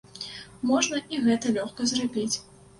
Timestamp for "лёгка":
1.61-1.81